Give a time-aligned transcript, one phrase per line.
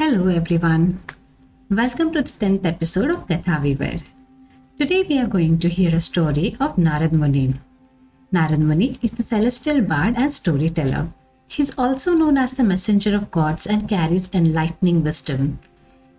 [0.00, 0.98] Hello everyone.
[1.68, 3.98] Welcome to the 10th episode of Katha Weaver.
[4.78, 7.52] Today we are going to hear a story of Narad Muni.
[8.32, 11.12] Narad Muni is the celestial bard and storyteller.
[11.48, 15.58] He is also known as the messenger of gods and carries enlightening wisdom.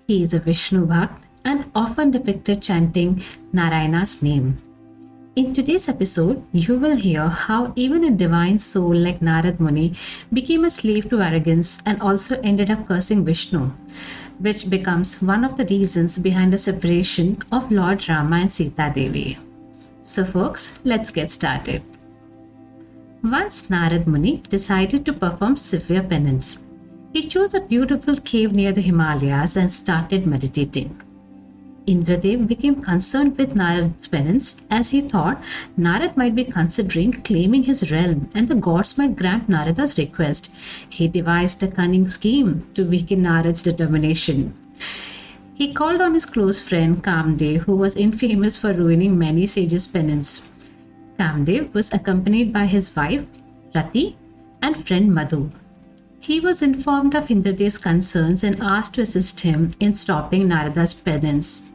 [0.06, 4.58] He is a Vishnu Bhakt and often depicted chanting Narayana's name.
[5.34, 9.94] In today's episode, you will hear how even a divine soul like Narad Muni
[10.34, 13.72] became a slave to arrogance and also ended up cursing Vishnu,
[14.40, 19.38] which becomes one of the reasons behind the separation of Lord Rama and Sita Devi.
[20.02, 21.82] So, folks, let's get started.
[23.24, 26.60] Once Narad Muni decided to perform severe penance.
[27.14, 31.02] He chose a beautiful cave near the Himalayas and started meditating.
[31.88, 35.44] Indradev became concerned with Narad's penance as he thought
[35.78, 40.52] Narad might be considering claiming his realm and the gods might grant Narada's request.
[40.90, 44.54] He devised a cunning scheme to weaken Narad's determination.
[45.56, 50.48] He called on his close friend Kamdev, who was infamous for ruining many sages' penance.
[51.18, 53.26] Kamdev was accompanied by his wife,
[53.74, 54.18] Rati,
[54.62, 55.52] and friend Madhu.
[56.20, 61.71] He was informed of Indradev's concerns and asked to assist him in stopping Narada's penance.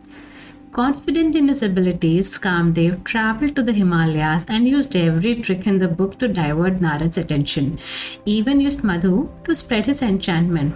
[0.73, 5.89] Confident in his abilities, Kamdev traveled to the Himalayas and used every trick in the
[5.89, 7.79] book to divert Narad's attention,
[8.27, 10.75] even used Madhu to spread his enchantment.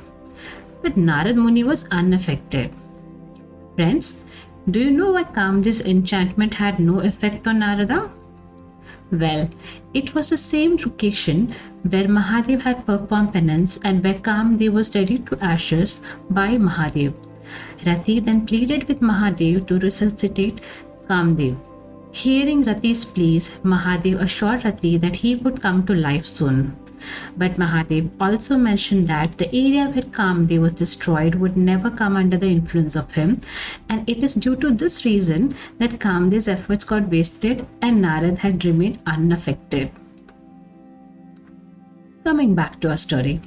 [0.82, 2.72] But Narad Muni was unaffected.
[3.76, 4.22] Friends,
[4.70, 8.10] do you know why Kamdev's enchantment had no effect on Narada?
[9.10, 9.50] Well,
[9.92, 15.26] it was the same location where Mahadev had performed penance and where Kamdev was reduced
[15.26, 17.12] to ashes by Mahadev.
[17.86, 20.60] Rati then pleaded with Mahadev to resuscitate
[21.08, 21.56] Kamdev.
[22.12, 26.76] Hearing Rati's pleas, Mahadev assured Rati that he would come to life soon.
[27.36, 32.36] But Mahadev also mentioned that the area where Kamdev was destroyed would never come under
[32.36, 33.38] the influence of him,
[33.88, 38.64] and it is due to this reason that Kamdev's efforts got wasted and Narad had
[38.64, 39.90] remained unaffected.
[42.22, 43.40] Coming back to our story.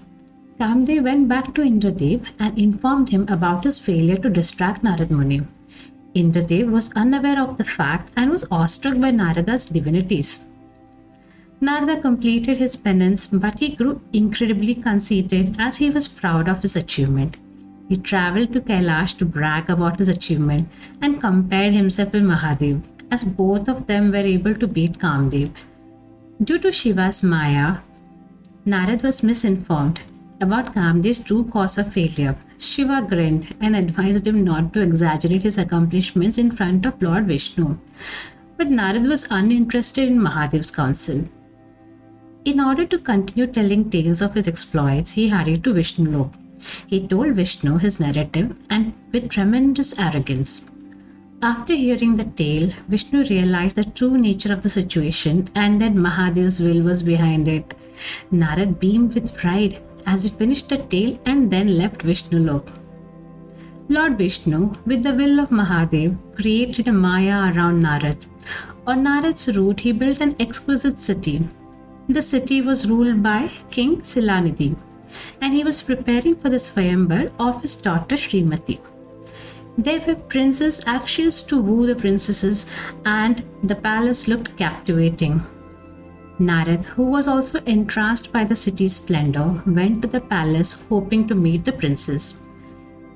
[0.60, 5.42] Kamdev went back to Indradev and informed him about his failure to distract Narad Muni.
[6.16, 10.46] Indradev was unaware of the fact and was awestruck by Narada's divinities.
[11.60, 16.76] Narada completed his penance, but he grew incredibly conceited as he was proud of his
[16.76, 17.38] achievement.
[17.90, 20.70] He traveled to Kailash to brag about his achievement
[21.02, 25.52] and compared himself with Mahadev, as both of them were able to beat Kamdev.
[26.44, 27.78] Due to Shiva's Maya,
[28.68, 30.02] Narad was misinformed
[30.44, 35.58] about Kamdev's true cause of failure, Shiva grinned and advised him not to exaggerate his
[35.58, 37.78] accomplishments in front of Lord Vishnu.
[38.58, 41.24] But Narad was uninterested in Mahadev's counsel.
[42.46, 46.34] In order to continue telling tales of his exploits, he hurried to Vishnu Lok.
[46.88, 50.68] He told Vishnu his narrative and with tremendous arrogance.
[51.42, 56.60] After hearing the tale, Vishnu realized the true nature of the situation and that Mahadev's
[56.62, 57.74] will was behind it.
[58.32, 62.70] Narad beamed with pride as he finished the tale and then left Vishnu Lok.
[63.90, 68.26] Lord Vishnu, with the will of Mahadev, created a Maya around Narad.
[68.88, 71.48] On Narad's route, he built an exquisite city.
[72.10, 74.76] The city was ruled by King Silanidhi,
[75.42, 78.80] and he was preparing for the Swayambar of his daughter Srimati.
[79.78, 82.66] There were princes anxious to woo the princesses,
[83.06, 85.42] and the palace looked captivating.
[86.46, 91.36] Narad, who was also entranced by the city's splendor, went to the palace hoping to
[91.36, 92.42] meet the princess.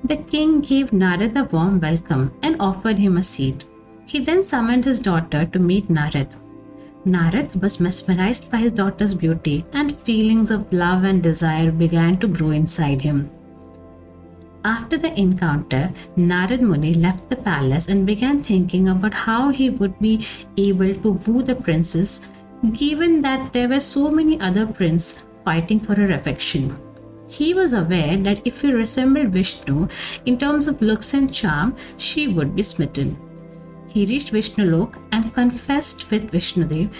[0.04, 3.64] The king gave Narad a warm welcome and offered him a seat.
[4.06, 6.36] He then summoned his daughter to meet Narad.
[7.06, 12.28] Narad was mesmerized by his daughter's beauty, and feelings of love and desire began to
[12.28, 13.30] grow inside him.
[14.64, 19.98] After the encounter, Narad Muni left the palace and began thinking about how he would
[20.00, 22.28] be able to woo the princess
[22.72, 26.76] given that there were so many other princes fighting for her affection.
[27.28, 29.88] He was aware that if he resembled Vishnu
[30.24, 33.16] in terms of looks and charm, she would be smitten.
[33.88, 36.92] He reached Vishnu Lok and confessed with Vishnudev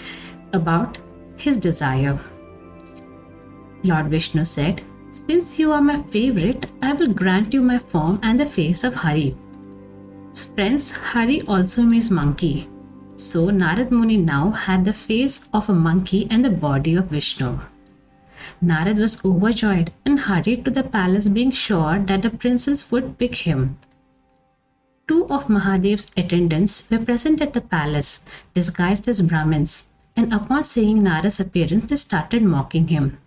[0.53, 0.97] about
[1.37, 2.19] his desire.
[3.83, 4.81] Lord Vishnu said,
[5.11, 8.95] Since you are my favorite, I will grant you my form and the face of
[8.95, 9.35] Hari.
[10.55, 12.69] Friends, Hari also means monkey.
[13.19, 17.59] So Narad Muni now had the face of a monkey and the body of Vishnu.
[18.63, 23.35] Narad was overjoyed and hurried to the palace, being sure that the princess would pick
[23.35, 23.77] him.
[25.09, 28.23] Two of Mahadev's attendants were present at the palace,
[28.53, 29.83] disguised as Brahmins,
[30.15, 33.17] and upon seeing Narad's appearance, they started mocking him.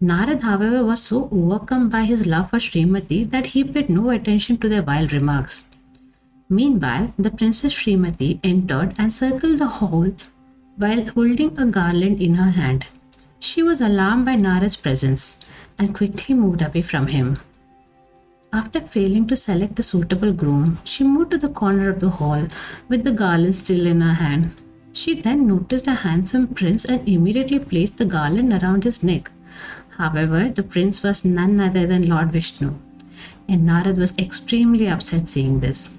[0.00, 4.56] Narad, however, was so overcome by his love for Srimati that he paid no attention
[4.58, 5.68] to their vile remarks.
[6.48, 10.12] Meanwhile, the Princess Srimati entered and circled the hall
[10.76, 12.86] while holding a garland in her hand.
[13.40, 15.38] She was alarmed by Narad's presence
[15.78, 17.38] and quickly moved away from him.
[18.52, 22.46] After failing to select a suitable groom, she moved to the corner of the hall
[22.88, 24.50] with the garland still in her hand.
[24.92, 29.30] She then noticed a handsome prince and immediately placed the garland around his neck.
[29.98, 32.74] However, the prince was none other than Lord Vishnu,
[33.48, 35.90] and Narad was extremely upset seeing this.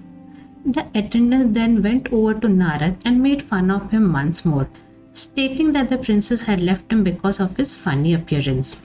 [0.67, 4.67] The attendants then went over to Narad and made fun of him once more,
[5.13, 8.75] stating that the princess had left him because of his funny appearance.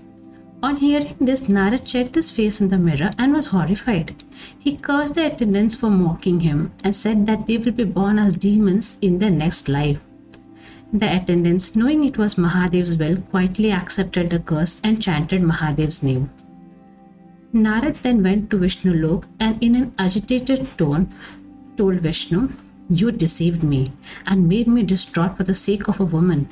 [0.63, 4.15] On hearing this, Narad checked his face in the mirror and was horrified.
[4.61, 8.37] He cursed the attendants for mocking him and said that they will be born as
[8.37, 9.99] demons in their next life.
[10.93, 16.31] The attendants, knowing it was Mahadev's will, quietly accepted the curse and chanted Mahadev's name.
[17.53, 21.13] Narad then went to Vishnu Lok and in an agitated tone
[21.77, 22.51] told Vishnu,
[22.91, 23.93] You deceived me
[24.27, 26.49] and made me distraught for the sake of a woman.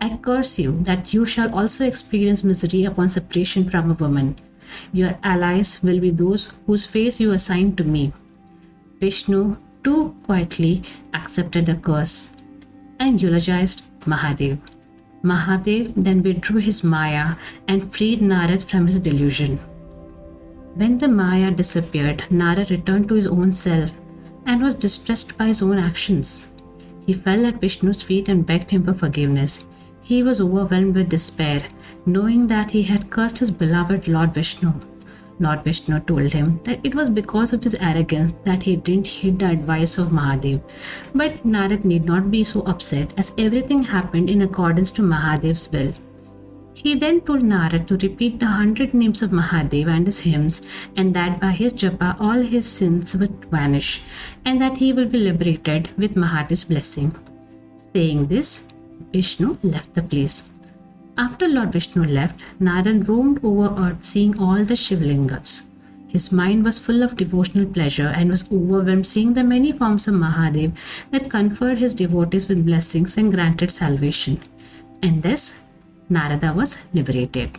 [0.00, 4.36] I curse you that you shall also experience misery upon separation from a woman.
[4.92, 8.12] Your allies will be those whose face you assign to me.
[9.00, 10.82] Vishnu too quietly
[11.12, 12.30] accepted the curse
[12.98, 14.58] and eulogized Mahadev.
[15.22, 17.36] Mahadev then withdrew his Maya
[17.68, 19.58] and freed Narad from his delusion.
[20.74, 23.92] When the Maya disappeared, Narad returned to his own self
[24.46, 26.50] and was distressed by his own actions.
[27.06, 29.66] He fell at Vishnu's feet and begged him for forgiveness.
[30.02, 31.62] He was overwhelmed with despair,
[32.06, 34.72] knowing that he had cursed his beloved Lord Vishnu.
[35.40, 39.38] Lord Vishnu told him that it was because of his arrogance that he didn't heed
[39.38, 40.60] the advice of Mahadev.
[41.14, 45.92] But Narad need not be so upset as everything happened in accordance to Mahadev's will.
[46.74, 50.60] He then told Narad to repeat the hundred names of Mahadev and his hymns,
[50.96, 54.02] and that by his japa all his sins would vanish,
[54.44, 57.14] and that he will be liberated with Mahadev's blessing.
[57.76, 58.66] Saying this,
[59.12, 60.42] Vishnu left the place.
[61.16, 65.66] After Lord Vishnu left, Narad roamed over earth seeing all the Shivlingas.
[66.08, 70.14] His mind was full of devotional pleasure and was overwhelmed seeing the many forms of
[70.14, 70.72] Mahadev
[71.12, 74.40] that conferred his devotees with blessings and granted salvation.
[75.02, 75.60] And thus,
[76.08, 77.58] Narada was liberated.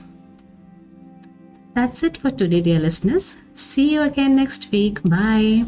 [1.73, 3.37] That's it for today, dear listeners.
[3.53, 5.01] See you again next week.
[5.03, 5.65] Bye.